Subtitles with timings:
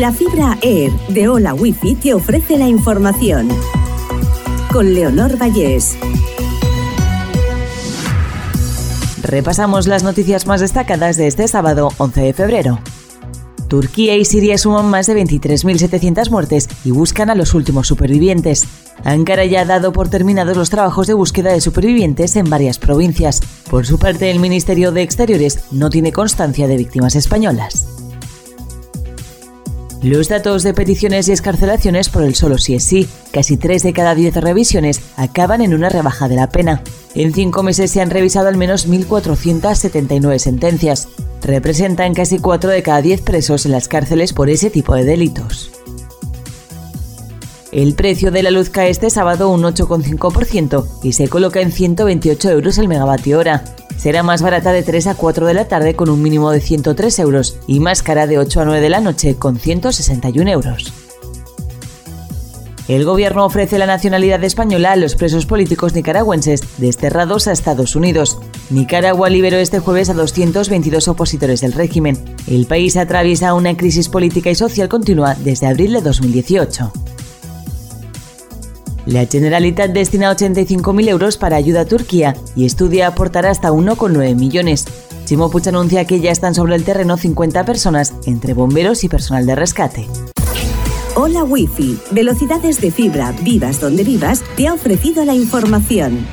[0.00, 3.48] La fibra Air de Hola Wifi te ofrece la información.
[4.72, 5.96] Con Leonor Vallés.
[9.22, 12.80] Repasamos las noticias más destacadas de este sábado 11 de febrero.
[13.68, 18.66] Turquía y Siria suman más de 23.700 muertes y buscan a los últimos supervivientes.
[19.04, 23.42] Ankara ya ha dado por terminados los trabajos de búsqueda de supervivientes en varias provincias.
[23.70, 27.93] Por su parte, el Ministerio de Exteriores no tiene constancia de víctimas españolas.
[30.04, 33.94] Los datos de peticiones y escarcelaciones por el solo sí es sí, casi 3 de
[33.94, 36.82] cada 10 revisiones acaban en una rebaja de la pena.
[37.14, 41.08] En 5 meses se han revisado al menos 1.479 sentencias.
[41.40, 45.73] Representan casi 4 de cada 10 presos en las cárceles por ese tipo de delitos.
[47.74, 52.50] El precio de la luz cae este sábado un 8,5% y se coloca en 128
[52.50, 53.64] euros el megavatio hora
[53.96, 57.18] será más barata de 3 a 4 de la tarde con un mínimo de 103
[57.18, 60.92] euros y más cara de 8 a 9 de la noche con 161 euros.
[62.86, 68.38] El gobierno ofrece la nacionalidad española a los presos políticos nicaragüenses desterrados a Estados Unidos.
[68.70, 72.22] Nicaragua liberó este jueves a 222 opositores del régimen.
[72.46, 76.92] El país atraviesa una crisis política y social continua desde abril de 2018.
[79.06, 84.86] La Generalitat destina 85.000 euros para ayuda a Turquía y estudia aportar hasta 1,9 millones.
[85.26, 89.44] Chimo Puig anuncia que ya están sobre el terreno 50 personas, entre bomberos y personal
[89.44, 90.06] de rescate.
[91.16, 96.26] Hola Wi-Fi, velocidades de fibra, vivas donde vivas, te ha ofrecido la información.